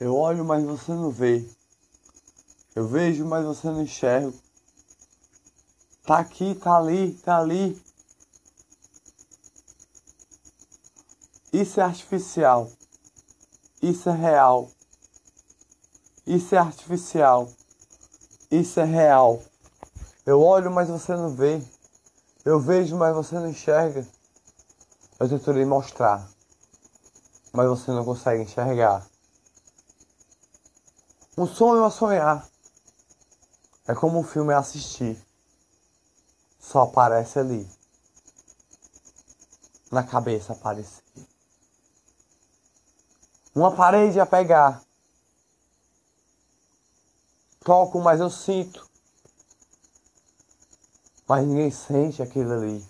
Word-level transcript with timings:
Eu 0.00 0.16
olho, 0.16 0.44
mas 0.44 0.64
você 0.64 0.92
não 0.92 1.10
vê. 1.10 1.44
Eu 2.74 2.86
vejo, 2.86 3.24
mas 3.24 3.44
você 3.44 3.66
não 3.66 3.82
enxerga. 3.82 4.32
Tá 6.04 6.18
aqui, 6.18 6.54
tá 6.54 6.76
ali, 6.76 7.14
tá 7.14 7.38
ali. 7.38 7.80
Isso 11.52 11.80
é 11.80 11.82
artificial. 11.82 12.70
Isso 13.82 14.08
é 14.08 14.12
real. 14.12 14.70
Isso 16.26 16.54
é 16.54 16.58
artificial. 16.58 17.50
Isso 18.50 18.78
é 18.78 18.84
real. 18.84 19.42
Eu 20.24 20.40
olho, 20.40 20.70
mas 20.70 20.88
você 20.88 21.16
não 21.16 21.30
vê. 21.30 21.60
Eu 22.44 22.60
vejo, 22.60 22.96
mas 22.96 23.14
você 23.14 23.34
não 23.34 23.48
enxerga. 23.48 24.06
Eu 25.18 25.28
tento 25.28 25.50
lhe 25.50 25.64
mostrar, 25.64 26.30
mas 27.52 27.68
você 27.68 27.90
não 27.90 28.04
consegue 28.04 28.44
enxergar. 28.44 29.04
Um 31.38 31.46
sonho 31.46 31.84
a 31.84 31.90
sonhar 31.90 32.46
é 33.86 33.94
como 33.94 34.18
um 34.18 34.24
filme 34.24 34.52
a 34.52 34.58
assistir. 34.58 35.16
Só 36.58 36.82
aparece 36.82 37.38
ali. 37.38 37.70
Na 39.90 40.02
cabeça 40.02 40.52
aparecer. 40.52 41.02
Uma 43.54 43.74
parede 43.74 44.20
a 44.20 44.26
pegar. 44.26 44.82
Toco, 47.60 48.00
mas 48.00 48.20
eu 48.20 48.28
sinto. 48.28 48.86
Mas 51.26 51.46
ninguém 51.46 51.70
sente 51.70 52.20
aquilo 52.20 52.52
ali. 52.52 52.86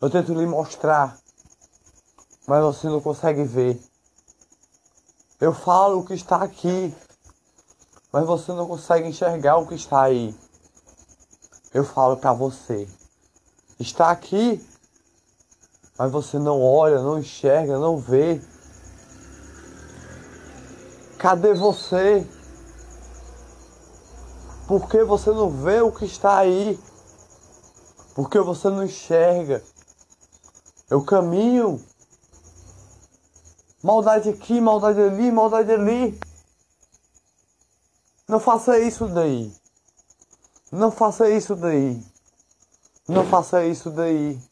Eu 0.00 0.08
tento 0.08 0.32
lhe 0.32 0.46
mostrar 0.46 1.18
mas 2.46 2.62
você 2.62 2.88
não 2.88 3.00
consegue 3.00 3.42
ver. 3.44 3.80
Eu 5.40 5.52
falo 5.52 6.00
o 6.00 6.04
que 6.04 6.14
está 6.14 6.36
aqui, 6.36 6.94
mas 8.14 8.26
você 8.26 8.52
não 8.52 8.68
consegue 8.68 9.08
enxergar 9.08 9.56
o 9.56 9.66
que 9.66 9.74
está 9.74 10.02
aí. 10.02 10.32
Eu 11.72 11.82
falo 11.82 12.16
para 12.16 12.32
você, 12.32 12.86
está 13.80 14.12
aqui, 14.12 14.64
mas 15.98 16.12
você 16.12 16.38
não 16.38 16.62
olha, 16.62 17.02
não 17.02 17.18
enxerga, 17.18 17.76
não 17.76 17.96
vê. 17.96 18.40
Cadê 21.18 21.54
você? 21.54 22.24
Por 24.68 24.88
que 24.88 25.02
você 25.02 25.30
não 25.30 25.50
vê 25.50 25.80
o 25.80 25.90
que 25.90 26.04
está 26.04 26.38
aí? 26.38 26.78
Por 28.14 28.30
que 28.30 28.38
você 28.38 28.70
não 28.70 28.84
enxerga? 28.84 29.60
Eu 30.88 31.02
caminho 31.02 31.84
Maldade 33.84 34.30
aqui, 34.30 34.62
maldade 34.62 34.98
ali, 34.98 35.30
maldade 35.30 35.70
ali. 35.70 36.18
Não 38.34 38.40
faça 38.40 38.76
isso 38.80 39.06
daí. 39.06 39.54
Não 40.72 40.90
faça 40.90 41.30
isso 41.30 41.54
daí. 41.54 42.04
Não 43.06 43.24
faça 43.24 43.64
isso 43.64 43.92
daí. 43.92 44.42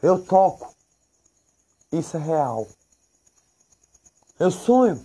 Eu 0.00 0.24
toco. 0.24 0.72
Isso 1.90 2.16
é 2.16 2.20
real. 2.20 2.68
Eu 4.38 4.52
sonho 4.52 5.04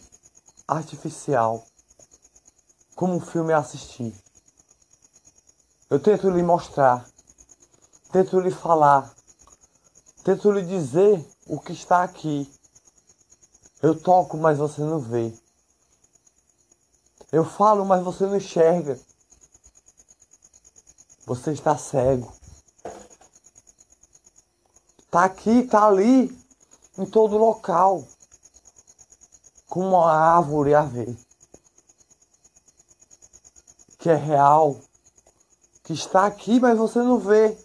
artificial. 0.67 1.65
Como 2.95 3.15
um 3.15 3.19
filme 3.19 3.51
a 3.51 3.57
assistir. 3.57 4.13
Eu 5.89 5.99
tento 5.99 6.29
lhe 6.29 6.43
mostrar. 6.43 7.09
Tento 8.11 8.39
lhe 8.39 8.51
falar. 8.51 9.11
Tento 10.23 10.51
lhe 10.51 10.61
dizer 10.61 11.27
o 11.47 11.59
que 11.59 11.73
está 11.73 12.03
aqui. 12.03 12.47
Eu 13.81 13.99
toco, 13.99 14.37
mas 14.37 14.59
você 14.59 14.81
não 14.81 14.99
vê. 14.99 15.33
Eu 17.31 17.45
falo, 17.45 17.85
mas 17.85 18.03
você 18.03 18.25
não 18.25 18.37
enxerga. 18.37 18.99
Você 21.25 21.51
está 21.51 21.77
cego. 21.77 22.33
Está 24.97 25.25
aqui, 25.25 25.59
está 25.59 25.85
ali, 25.85 26.35
em 26.97 27.05
todo 27.05 27.37
local. 27.37 28.07
Como 29.67 29.89
uma 29.89 30.11
árvore 30.11 30.73
a 30.73 30.81
ver. 30.81 31.15
Que 33.99 34.09
é 34.09 34.15
real. 34.15 34.79
Que 35.83 35.93
está 35.93 36.25
aqui, 36.25 36.59
mas 36.59 36.77
você 36.77 36.99
não 36.99 37.19
vê. 37.19 37.55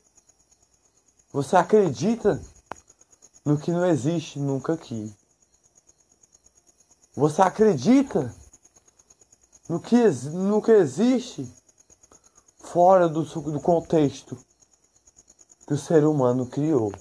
Você 1.33 1.57
acredita 1.57 2.43
no 3.45 3.59
que 3.59 3.71
não 3.71 3.87
existe 3.87 4.39
nunca 4.39 4.75
aqui. 4.75 5.15
Você 7.15 7.41
acredita 7.41 8.35
no 9.69 9.81
que, 9.81 9.97
no 10.31 10.61
que 10.61 10.73
existe 10.73 11.51
fora 12.59 13.09
do, 13.09 13.23
do 13.23 13.61
contexto 13.61 14.37
que 15.67 15.75
o 15.75 15.79
ser 15.79 16.05
humano 16.05 16.47
criou. 16.47 16.93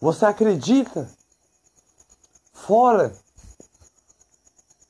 Você 0.00 0.26
acredita 0.26 1.08
fora 2.52 3.14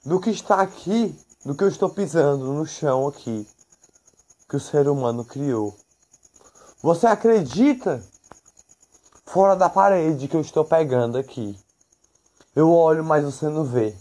do 0.04 0.20
que 0.20 0.30
está 0.30 0.60
aqui, 0.60 1.16
do 1.44 1.54
que 1.54 1.62
eu 1.62 1.68
estou 1.68 1.88
pisando 1.88 2.52
no 2.52 2.66
chão 2.66 3.06
aqui, 3.06 3.46
que 4.48 4.56
o 4.56 4.60
ser 4.60 4.88
humano 4.88 5.24
criou. 5.24 5.76
Você 6.82 7.06
acredita 7.06 8.02
fora 9.24 9.56
da 9.56 9.68
parede 9.68 10.28
que 10.28 10.36
eu 10.36 10.40
estou 10.40 10.64
pegando 10.64 11.16
aqui. 11.16 11.58
Eu 12.54 12.70
olho, 12.70 13.04
mas 13.04 13.24
você 13.24 13.48
não 13.48 13.64
vê. 13.64 13.96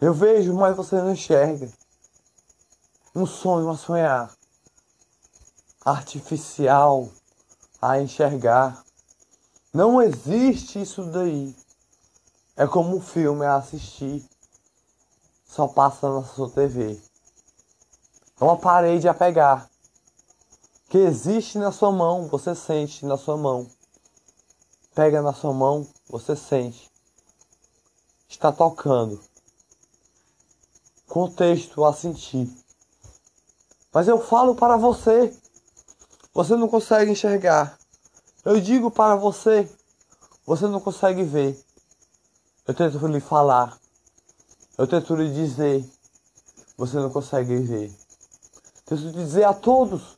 Eu 0.00 0.14
vejo, 0.14 0.54
mas 0.54 0.76
você 0.76 0.96
não 0.96 1.12
enxerga. 1.12 1.70
Um 3.14 3.26
sonho 3.26 3.68
a 3.68 3.76
sonhar. 3.76 4.32
Artificial 5.84 7.08
a 7.80 8.00
enxergar. 8.00 8.82
Não 9.72 10.00
existe 10.00 10.80
isso 10.80 11.04
daí. 11.04 11.54
É 12.56 12.66
como 12.66 12.96
um 12.96 13.00
filme 13.00 13.44
a 13.44 13.56
assistir. 13.56 14.24
Só 15.46 15.68
passa 15.68 16.08
na 16.08 16.24
sua 16.24 16.50
TV. 16.50 17.00
É 18.40 18.44
uma 18.44 18.56
parede 18.56 19.08
a 19.08 19.14
pegar. 19.14 19.68
Que 20.88 20.98
existe 20.98 21.58
na 21.58 21.70
sua 21.70 21.92
mão, 21.92 22.26
você 22.26 22.54
sente 22.54 23.04
na 23.04 23.16
sua 23.16 23.36
mão 23.36 23.70
pega 24.94 25.22
na 25.22 25.32
sua 25.32 25.52
mão, 25.52 25.86
você 26.08 26.36
sente. 26.36 26.90
Está 28.28 28.52
tocando. 28.52 29.20
Contexto 31.10 31.84
a 31.84 31.92
sentir. 31.92 32.48
Mas 33.92 34.06
eu 34.06 34.20
falo 34.20 34.54
para 34.54 34.76
você. 34.76 35.36
Você 36.32 36.54
não 36.54 36.68
consegue 36.68 37.10
enxergar. 37.10 37.76
Eu 38.44 38.60
digo 38.60 38.92
para 38.92 39.16
você. 39.16 39.68
Você 40.46 40.68
não 40.68 40.78
consegue 40.78 41.24
ver. 41.24 41.60
Eu 42.64 42.72
tento 42.74 43.04
lhe 43.08 43.18
falar. 43.18 43.76
Eu 44.78 44.86
tento 44.86 45.16
lhe 45.16 45.34
dizer. 45.34 45.84
Você 46.76 46.96
não 46.98 47.10
consegue 47.10 47.56
ver. 47.56 47.92
Tento 48.84 49.10
dizer 49.10 49.42
a 49.42 49.52
todos. 49.52 50.16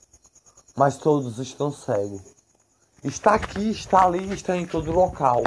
Mas 0.77 0.99
todos 0.99 1.39
estão 1.39 1.73
cegos. 1.73 2.21
Está 3.03 3.37
aqui, 3.37 3.71
está 3.71 4.05
ali, 4.05 4.31
está 4.35 4.59
em 4.59 4.67
todo 4.67 4.93
local. 4.93 5.43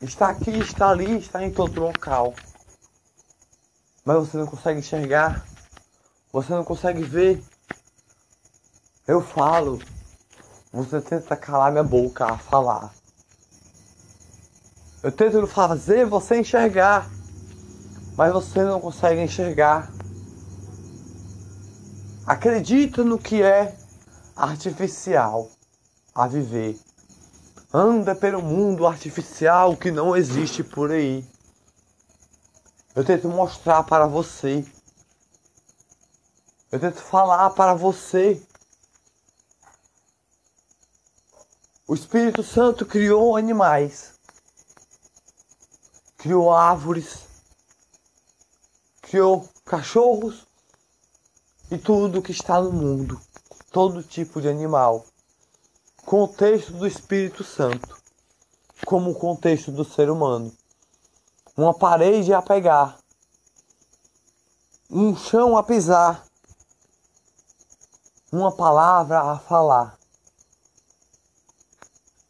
Está 0.00 0.30
aqui, 0.30 0.58
está 0.58 0.88
ali, 0.88 1.18
está 1.18 1.44
em 1.44 1.52
todo 1.52 1.82
local. 1.82 2.32
Mas 4.04 4.18
você 4.18 4.36
não 4.36 4.46
consegue 4.46 4.80
enxergar. 4.80 5.46
Você 6.30 6.52
não 6.52 6.62
consegue 6.62 7.02
ver. 7.02 7.42
Eu 9.08 9.22
falo. 9.22 9.80
Você 10.72 11.00
tenta 11.00 11.34
calar 11.34 11.72
minha 11.72 11.82
boca 11.82 12.26
a 12.26 12.36
falar. 12.36 12.92
Eu 15.02 15.10
tento 15.10 15.46
fazer 15.46 16.04
você 16.04 16.38
enxergar. 16.38 17.08
Mas 18.14 18.32
você 18.32 18.62
não 18.62 18.78
consegue 18.78 19.22
enxergar. 19.22 19.90
Acredita 22.26 23.02
no 23.02 23.18
que 23.18 23.42
é 23.42 23.74
artificial 24.36 25.50
a 26.14 26.26
viver. 26.26 26.78
Anda 27.72 28.14
pelo 28.14 28.42
mundo 28.42 28.86
artificial 28.86 29.76
que 29.76 29.90
não 29.90 30.14
existe 30.14 30.62
por 30.62 30.90
aí. 30.90 31.24
Eu 32.94 33.04
tento 33.04 33.28
mostrar 33.28 33.82
para 33.82 34.06
você. 34.06 34.64
Eu 36.70 36.78
tento 36.78 37.00
falar 37.00 37.50
para 37.50 37.74
você. 37.74 38.40
O 41.86 41.94
Espírito 41.94 42.42
Santo 42.42 42.86
criou 42.86 43.36
animais, 43.36 44.14
criou 46.16 46.50
árvores, 46.50 47.26
criou 49.02 49.48
cachorros 49.64 50.46
e 51.70 51.76
tudo 51.76 52.22
que 52.22 52.32
está 52.32 52.60
no 52.60 52.72
mundo, 52.72 53.20
todo 53.70 54.02
tipo 54.02 54.40
de 54.40 54.48
animal 54.48 55.04
contexto 56.04 56.72
do 56.74 56.86
Espírito 56.86 57.42
Santo, 57.42 57.96
como 58.84 59.10
o 59.10 59.14
contexto 59.14 59.72
do 59.72 59.84
ser 59.84 60.10
humano. 60.10 60.52
Uma 61.56 61.72
parede 61.72 62.32
a 62.32 62.42
pegar, 62.42 62.98
um 64.90 65.16
chão 65.16 65.56
a 65.56 65.62
pisar, 65.62 66.24
uma 68.32 68.50
palavra 68.50 69.20
a 69.20 69.38
falar, 69.38 69.98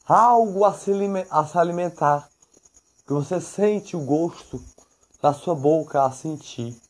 algo 0.06 0.64
a 0.64 0.74
se, 0.74 0.90
a 1.30 1.46
se 1.46 1.58
alimentar, 1.58 2.28
que 3.06 3.12
você 3.12 3.40
sente 3.40 3.96
o 3.96 4.04
gosto 4.04 4.62
da 5.20 5.32
sua 5.32 5.54
boca 5.54 6.04
a 6.04 6.12
sentir. 6.12 6.80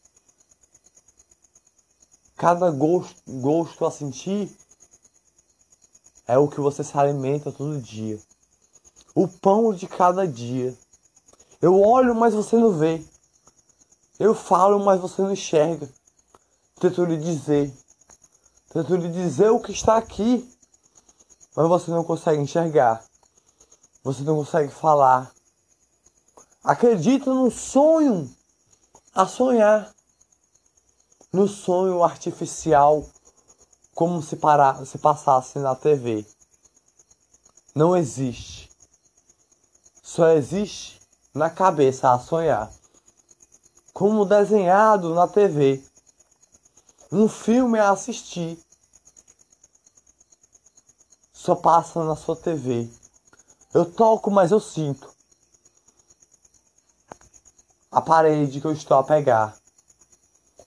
Cada 2.37 2.71
gosto, 2.71 3.23
gosto 3.29 3.87
a 3.87 3.91
sentir 3.91 4.57
é 6.27 6.39
o 6.39 6.49
que 6.49 6.61
você 6.61 6.83
se 6.83 6.97
alimenta 6.97 7.53
todo 7.53 7.81
dia. 7.81 8.19
O 9.15 9.29
pão 9.29 9.73
de 9.73 9.87
cada 9.87 10.27
dia. 10.27 10.77
Eu 11.65 11.81
olho, 11.81 12.15
mas 12.15 12.35
você 12.35 12.59
não 12.59 12.73
vê. 12.73 13.03
Eu 14.19 14.35
falo, 14.35 14.85
mas 14.85 15.01
você 15.01 15.23
não 15.23 15.33
enxerga. 15.33 15.89
Tento 16.79 17.03
lhe 17.07 17.17
dizer. 17.17 17.75
Tento 18.69 18.95
lhe 18.95 19.11
dizer 19.11 19.49
o 19.49 19.59
que 19.59 19.73
está 19.73 19.97
aqui. 19.97 20.47
Mas 21.57 21.67
você 21.67 21.91
não 21.91 22.05
consegue 22.05 22.43
enxergar. 22.43 23.03
Você 24.03 24.23
não 24.25 24.37
consegue 24.37 24.71
falar. 24.71 25.33
Acredita 26.63 27.33
no 27.33 27.51
sonho 27.51 28.31
a 29.15 29.27
sonhar. 29.27 29.91
No 31.33 31.49
sonho 31.49 32.05
artificial 32.05 33.09
como 33.95 34.21
se, 34.21 34.39
se 34.85 34.99
passasse 34.99 35.59
na 35.61 35.75
TV. 35.75 36.27
Não 37.75 37.97
existe. 37.97 38.69
Só 40.03 40.29
existe 40.29 41.03
na 41.35 41.51
cabeça 41.51 42.13
a 42.13 42.19
sonhar. 42.19 42.73
Como 43.93 44.25
desenhado 44.25 45.15
na 45.15 45.27
TV. 45.27 45.83
Um 47.11 47.29
filme 47.29 47.79
a 47.79 47.91
assistir. 47.91 48.59
Só 51.33 51.55
passa 51.55 52.03
na 52.05 52.17
sua 52.17 52.37
TV. 52.37 52.89
Eu 53.73 53.85
toco, 53.85 54.31
mas 54.31 54.53
eu 54.53 54.61
sinto. 54.61 55.13
A 57.91 58.01
parede 58.01 58.61
que 58.61 58.67
eu 58.67 58.73
estou 58.73 58.97
a 58.97 59.05
pegar. 59.05 59.57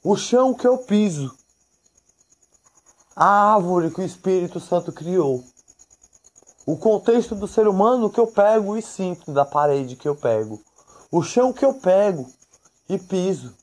O 0.04 0.16
chão 0.16 0.54
que 0.54 0.68
eu 0.68 0.78
piso 0.78 1.36
a 3.20 3.56
árvore 3.56 3.90
que 3.90 4.00
o 4.00 4.04
Espírito 4.04 4.60
Santo 4.60 4.92
criou. 4.92 5.44
O 6.68 6.76
contexto 6.76 7.34
do 7.34 7.48
ser 7.48 7.66
humano 7.66 8.10
que 8.10 8.20
eu 8.20 8.28
pego 8.28 8.76
e 8.76 8.82
sinto 8.82 9.32
da 9.32 9.46
parede 9.46 9.96
que 9.96 10.06
eu 10.06 10.18
pego. 10.18 10.62
O 11.10 11.24
chão 11.24 11.54
que 11.54 11.64
eu 11.64 11.76
pego 11.76 12.30
e 12.90 13.00
piso. 13.00 13.56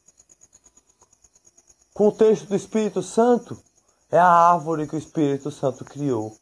O 1.91 1.99
contexto 1.99 2.47
do 2.47 2.57
Espírito 2.57 3.03
Santo 3.03 3.63
é 4.11 4.19
a 4.19 4.27
árvore 4.27 4.89
que 4.89 4.97
o 4.97 4.99
Espírito 4.99 5.51
Santo 5.51 5.85
criou. 5.85 6.35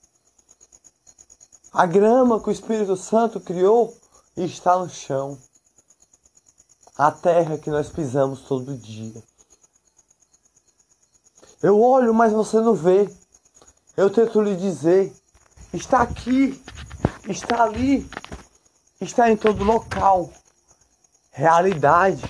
A 1.73 1.85
grama 1.85 2.41
que 2.41 2.49
o 2.49 2.53
Espírito 2.53 2.97
Santo 2.97 3.41
criou 3.41 3.93
está 4.37 4.79
no 4.79 4.89
chão. 4.89 5.37
A 6.97 7.11
terra 7.11 7.59
que 7.59 7.71
nós 7.71 7.89
pisamos 7.89 8.43
todo 8.43 8.79
dia. 8.79 9.21
Eu 11.61 11.81
olho, 11.83 12.15
mas 12.15 12.33
você 12.33 12.61
não 12.61 12.75
vê. 12.75 13.13
Eu 13.97 14.09
tento 14.09 14.41
lhe 14.41 14.55
dizer: 14.55 15.13
está 15.73 16.03
aqui, 16.03 16.63
está 17.29 17.63
ali, 17.63 18.09
está 19.01 19.31
em 19.31 19.37
todo 19.37 19.65
local. 19.65 20.31
Realidade 21.31 22.23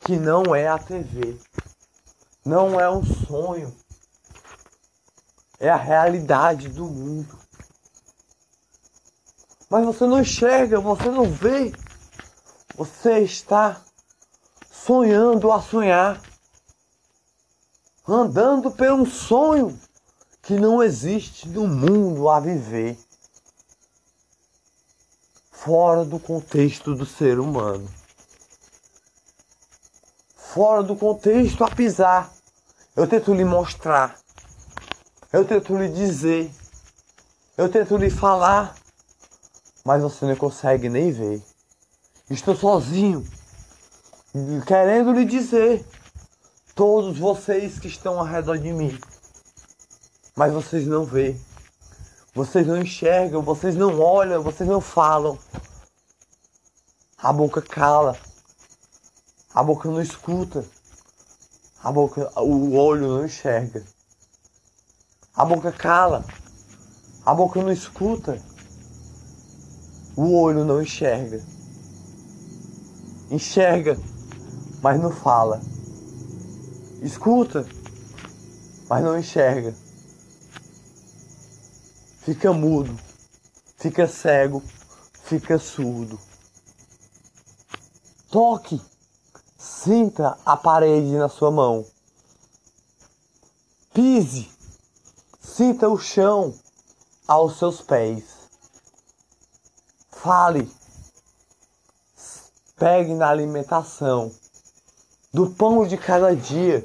que 0.00 0.16
não 0.16 0.54
é 0.54 0.68
a 0.68 0.78
TV, 0.78 1.36
não 2.44 2.78
é 2.78 2.88
um 2.88 3.04
sonho, 3.04 3.76
é 5.58 5.68
a 5.68 5.76
realidade 5.76 6.68
do 6.68 6.84
mundo. 6.84 7.36
Mas 9.68 9.84
você 9.84 10.06
não 10.06 10.20
enxerga, 10.20 10.78
você 10.78 11.10
não 11.10 11.24
vê, 11.24 11.72
você 12.76 13.18
está 13.18 13.80
sonhando 14.70 15.50
a 15.50 15.60
sonhar. 15.60 16.22
Andando 18.06 18.72
um 18.94 19.04
sonho 19.04 19.76
que 20.46 20.54
não 20.54 20.80
existe 20.80 21.48
no 21.48 21.66
mundo 21.66 22.28
a 22.28 22.38
viver, 22.38 22.96
fora 25.50 26.04
do 26.04 26.20
contexto 26.20 26.94
do 26.94 27.04
ser 27.04 27.40
humano, 27.40 27.90
fora 30.36 30.84
do 30.84 30.94
contexto 30.94 31.64
a 31.64 31.68
pisar. 31.68 32.32
Eu 32.94 33.08
tento 33.08 33.34
lhe 33.34 33.44
mostrar, 33.44 34.16
eu 35.32 35.44
tento 35.44 35.76
lhe 35.76 35.88
dizer, 35.88 36.48
eu 37.58 37.68
tento 37.68 37.96
lhe 37.96 38.08
falar, 38.08 38.76
mas 39.84 40.00
você 40.00 40.26
não 40.26 40.36
consegue 40.36 40.88
nem 40.88 41.10
ver. 41.10 41.42
Estou 42.30 42.54
sozinho, 42.54 43.26
querendo 44.64 45.10
lhe 45.10 45.24
dizer 45.24 45.84
todos 46.72 47.18
vocês 47.18 47.80
que 47.80 47.88
estão 47.88 48.20
ao 48.20 48.24
redor 48.24 48.58
de 48.58 48.72
mim. 48.72 48.96
Mas 50.36 50.52
vocês 50.52 50.86
não 50.86 51.04
veem. 51.04 51.40
Vocês 52.34 52.66
não 52.66 52.76
enxergam, 52.76 53.42
vocês 53.42 53.74
não 53.74 53.98
olham, 53.98 54.42
vocês 54.42 54.68
não 54.68 54.80
falam. 54.80 55.38
A 57.16 57.32
boca 57.32 57.62
cala. 57.62 58.16
A 59.54 59.62
boca 59.62 59.90
não 59.90 60.00
escuta. 60.00 60.64
A 61.82 61.90
boca, 61.90 62.30
o 62.40 62.74
olho 62.74 63.08
não 63.08 63.24
enxerga. 63.24 63.82
A 65.34 65.44
boca 65.44 65.72
cala. 65.72 66.24
A 67.24 67.34
boca 67.34 67.62
não 67.62 67.72
escuta. 67.72 68.38
O 70.14 70.38
olho 70.38 70.64
não 70.64 70.82
enxerga. 70.82 71.42
Enxerga, 73.30 73.98
mas 74.82 75.00
não 75.00 75.10
fala 75.10 75.60
escuta, 77.06 77.66
mas 78.88 79.02
não 79.02 79.18
enxerga. 79.18 79.74
Fica 82.26 82.52
mudo, 82.52 82.92
fica 83.76 84.08
cego, 84.08 84.60
fica 85.22 85.60
surdo. 85.60 86.18
Toque, 88.28 88.82
sinta 89.56 90.36
a 90.44 90.56
parede 90.56 91.12
na 91.12 91.28
sua 91.28 91.52
mão. 91.52 91.86
Pise, 93.94 94.50
sinta 95.38 95.88
o 95.88 95.96
chão 95.96 96.52
aos 97.28 97.60
seus 97.60 97.80
pés. 97.80 98.24
Fale, 100.10 100.68
pegue 102.74 103.14
na 103.14 103.28
alimentação 103.28 104.34
do 105.32 105.50
pão 105.50 105.86
de 105.86 105.96
cada 105.96 106.34
dia 106.34 106.84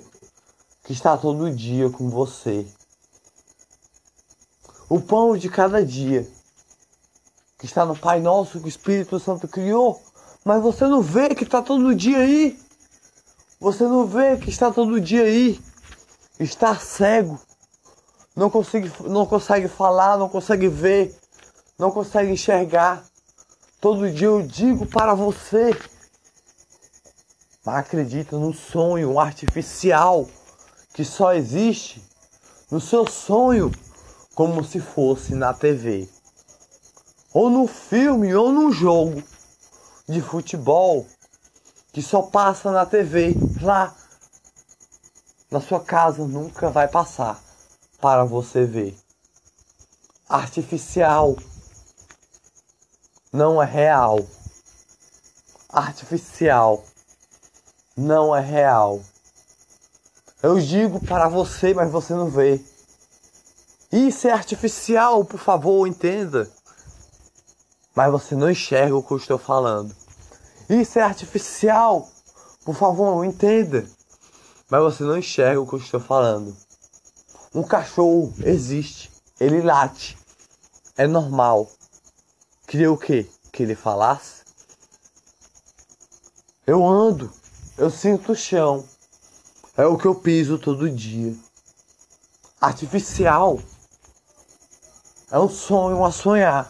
que 0.84 0.94
está 0.94 1.18
todo 1.18 1.50
dia 1.50 1.90
com 1.90 2.12
você. 2.12 2.72
O 4.92 5.00
pão 5.00 5.38
de 5.38 5.48
cada 5.48 5.86
dia 5.86 6.28
que 7.58 7.66
está 7.66 7.86
no 7.86 7.96
Pai 7.96 8.20
Nosso 8.20 8.60
que 8.60 8.66
o 8.66 8.68
Espírito 8.68 9.22
Santo 9.22 9.48
criou, 9.48 10.04
mas 10.44 10.62
você 10.62 10.86
não 10.86 11.02
vê 11.02 11.34
que 11.34 11.46
está 11.46 11.62
todo 11.62 11.96
dia 11.96 12.18
aí. 12.18 12.60
Você 13.58 13.86
não 13.86 14.06
vê 14.06 14.36
que 14.36 14.50
está 14.50 14.70
todo 14.70 15.00
dia 15.00 15.24
aí. 15.24 15.62
Está 16.38 16.76
cego. 16.76 17.40
Não 18.36 18.50
consegue, 18.50 18.92
não 19.08 19.26
consegue 19.26 19.70
falar, 19.70 20.18
não 20.18 20.28
consegue 20.28 20.68
ver, 20.68 21.18
não 21.80 21.90
consegue 21.90 22.30
enxergar. 22.30 23.02
Todo 23.80 24.12
dia 24.12 24.28
eu 24.28 24.42
digo 24.42 24.86
para 24.86 25.14
você 25.14 25.72
mas 27.66 27.76
acredita 27.78 28.38
no 28.38 28.54
sonho 28.54 29.18
artificial 29.18 30.28
que 30.94 31.06
só 31.06 31.34
existe 31.34 32.04
no 32.70 32.82
seu 32.82 33.08
sonho, 33.08 33.72
como 34.36 34.64
se 34.64 34.80
fosse 34.80 35.34
na 35.34 35.54
TV, 35.54 36.08
ou 37.34 37.50
no 37.50 37.68
filme, 37.68 38.34
ou 38.34 38.52
no 38.52 38.72
jogo 38.72 39.24
de 40.08 40.22
futebol 40.22 41.06
que 41.92 42.02
só 42.02 42.22
passa 42.22 42.72
na 42.72 42.86
TV 42.86 43.36
lá 43.62 43.96
na 45.52 45.60
sua 45.60 45.82
casa 45.82 46.26
nunca 46.26 46.70
vai 46.70 46.88
passar 46.88 47.38
para 48.00 48.24
você 48.24 48.66
ver. 48.66 48.98
Artificial 50.30 51.36
não 53.34 53.62
é 53.62 53.66
real. 53.66 54.26
Artificial 55.68 56.86
não 57.98 58.34
é 58.34 58.40
real. 58.40 59.02
Eu 60.42 60.58
digo 60.60 61.06
para 61.06 61.28
você, 61.28 61.74
mas 61.74 61.92
você 61.92 62.14
não 62.14 62.30
vê. 62.30 62.64
Isso 63.92 64.28
é 64.28 64.32
artificial, 64.32 65.26
por 65.26 65.40
favor, 65.40 65.86
entenda. 65.86 66.50
Mas 67.94 68.12
você 68.12 68.36
não 68.36 68.50
enxerga 68.50 68.96
o 68.96 69.04
que 69.04 69.12
eu 69.12 69.18
estou 69.18 69.38
falando. 69.38 69.94
Isso 70.70 70.98
é 70.98 71.02
artificial. 71.02 72.10
Por 72.64 72.74
favor, 72.76 73.26
entenda. 73.26 73.86
Mas 74.70 74.82
você 74.82 75.04
não 75.04 75.18
enxerga 75.18 75.60
o 75.60 75.68
que 75.68 75.74
eu 75.74 75.80
estou 75.80 76.00
falando. 76.00 76.56
Um 77.54 77.64
cachorro 77.64 78.34
existe. 78.46 79.12
Ele 79.38 79.62
late. 79.62 80.18
É 80.96 81.06
normal. 81.06 81.70
Queria 82.66 82.90
o 82.90 82.98
quê? 82.98 83.30
Que 83.52 83.64
ele 83.64 83.76
falasse? 83.76 84.44
Eu 86.66 86.88
ando. 86.88 87.30
Eu 87.78 87.90
sinto 87.90 88.32
o 88.32 88.36
chão. 88.36 88.86
É 89.76 89.86
o 89.86 89.98
que 89.98 90.06
eu 90.06 90.16
piso 90.16 90.58
todo 90.58 90.90
dia. 90.90 91.36
Artificial. 92.62 93.60
É 95.32 95.40
um 95.40 95.48
sonho 95.48 96.04
a 96.04 96.12
sonhar. 96.12 96.70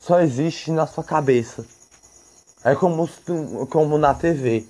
Só 0.00 0.18
existe 0.18 0.72
na 0.72 0.84
sua 0.84 1.04
cabeça. 1.04 1.64
É 2.64 2.74
como, 2.74 3.08
como 3.70 3.96
na 3.96 4.12
TV. 4.12 4.66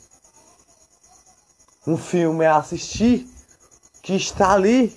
Um 1.86 1.96
filme 1.96 2.44
é 2.44 2.48
assistir 2.48 3.26
que 4.02 4.14
está 4.14 4.52
ali. 4.52 4.94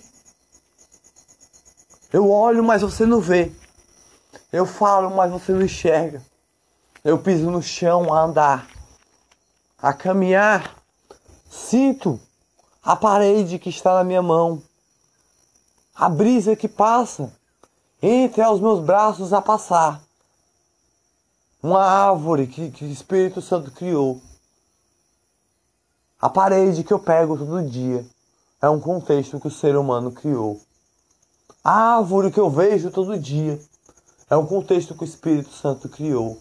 Eu 2.11 2.29
olho, 2.29 2.61
mas 2.61 2.81
você 2.81 3.05
não 3.05 3.21
vê. 3.21 3.49
Eu 4.51 4.65
falo, 4.65 5.15
mas 5.15 5.31
você 5.31 5.53
não 5.53 5.61
enxerga. 5.61 6.21
Eu 7.01 7.17
piso 7.17 7.49
no 7.49 7.61
chão 7.61 8.13
a 8.13 8.23
andar, 8.23 8.67
a 9.81 9.93
caminhar. 9.93 10.75
Sinto 11.49 12.19
a 12.83 12.93
parede 12.97 13.57
que 13.57 13.69
está 13.69 13.93
na 13.93 14.03
minha 14.03 14.21
mão, 14.21 14.61
a 15.95 16.09
brisa 16.09 16.57
que 16.57 16.67
passa 16.67 17.38
entre 18.01 18.41
aos 18.41 18.59
meus 18.61 18.79
braços 18.83 19.33
a 19.33 19.41
passar. 19.41 20.01
Uma 21.61 21.83
árvore 21.83 22.47
que, 22.47 22.71
que 22.71 22.85
o 22.85 22.91
Espírito 22.91 23.41
Santo 23.41 23.71
criou. 23.71 24.21
A 26.21 26.29
parede 26.29 26.83
que 26.83 26.93
eu 26.93 26.99
pego 26.99 27.37
todo 27.37 27.61
dia 27.69 28.05
é 28.61 28.69
um 28.69 28.79
contexto 28.79 29.39
que 29.39 29.47
o 29.47 29.51
ser 29.51 29.75
humano 29.75 30.11
criou. 30.11 30.61
A 31.63 31.97
árvore 31.97 32.31
que 32.31 32.39
eu 32.39 32.49
vejo 32.49 32.91
todo 32.91 33.19
dia 33.19 33.59
é 34.29 34.37
um 34.37 34.45
contexto 34.45 34.95
que 34.95 35.03
o 35.03 35.05
Espírito 35.05 35.51
Santo 35.51 35.89
criou. 35.89 36.37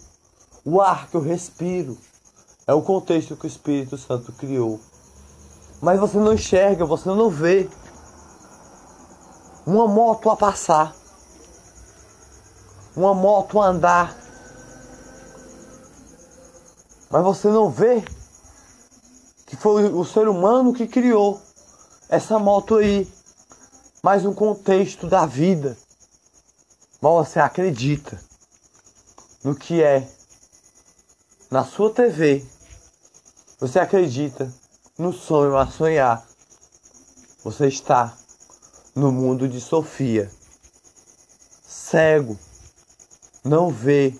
O 0.64 0.80
ar 0.80 1.08
que 1.08 1.16
eu 1.16 1.20
respiro 1.20 1.96
é 2.66 2.72
o 2.74 2.82
contexto 2.82 3.36
que 3.36 3.46
o 3.46 3.48
Espírito 3.48 3.96
Santo 3.96 4.32
criou. 4.32 4.78
Mas 5.80 5.98
você 5.98 6.18
não 6.18 6.34
enxerga, 6.34 6.84
você 6.84 7.08
não 7.08 7.30
vê 7.30 7.68
uma 9.66 9.86
moto 9.86 10.30
a 10.30 10.36
passar, 10.36 10.94
uma 12.98 13.14
moto 13.14 13.62
andar. 13.62 14.16
Mas 17.08 17.22
você 17.22 17.48
não 17.48 17.70
vê 17.70 18.02
que 19.46 19.56
foi 19.56 19.84
o 19.84 20.04
ser 20.04 20.28
humano 20.28 20.74
que 20.74 20.86
criou 20.88 21.40
essa 22.08 22.38
moto 22.40 22.76
aí. 22.76 23.08
Mais 24.02 24.24
um 24.24 24.34
contexto 24.34 25.06
da 25.06 25.26
vida. 25.26 25.76
Mas 27.00 27.28
você 27.28 27.38
acredita 27.38 28.20
no 29.44 29.54
que 29.54 29.80
é 29.80 30.08
na 31.50 31.64
sua 31.64 31.92
TV. 31.92 32.44
Você 33.60 33.78
acredita 33.78 34.52
no 34.98 35.12
sonho 35.12 35.56
a 35.56 35.68
sonhar. 35.68 36.26
Você 37.44 37.68
está 37.68 38.16
no 38.94 39.12
mundo 39.12 39.48
de 39.48 39.60
Sofia. 39.60 40.30
Cego, 41.62 42.36
não 43.48 43.70
vê, 43.70 44.14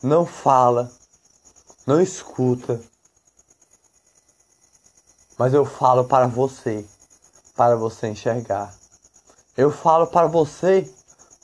não 0.00 0.24
fala, 0.24 0.92
não 1.84 2.00
escuta. 2.00 2.80
Mas 5.36 5.52
eu 5.52 5.64
falo 5.64 6.04
para 6.04 6.28
você, 6.28 6.86
para 7.56 7.74
você 7.74 8.06
enxergar. 8.06 8.72
Eu 9.56 9.70
falo 9.70 10.06
para 10.06 10.28
você, 10.28 10.88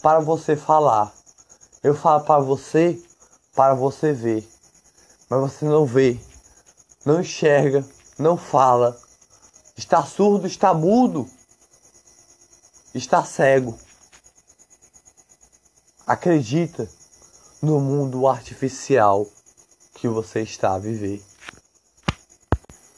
para 0.00 0.20
você 0.20 0.54
falar. 0.54 1.12
Eu 1.82 1.94
falo 1.94 2.22
para 2.22 2.40
você, 2.40 3.02
para 3.52 3.74
você 3.74 4.12
ver. 4.12 4.48
Mas 5.28 5.40
você 5.40 5.64
não 5.64 5.84
vê, 5.84 6.20
não 7.04 7.20
enxerga, 7.20 7.84
não 8.16 8.36
fala, 8.36 8.96
está 9.76 10.04
surdo, 10.04 10.46
está 10.46 10.72
mudo, 10.72 11.28
está 12.94 13.24
cego. 13.24 13.76
Acredita 16.12 16.86
no 17.62 17.80
mundo 17.80 18.28
artificial 18.28 19.26
que 19.94 20.06
você 20.06 20.42
está 20.42 20.74
a 20.74 20.78
viver. 20.78 21.22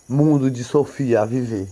Mundo 0.09 0.50
de 0.50 0.64
Sofia 0.64 1.21
a 1.21 1.25
viver. 1.25 1.71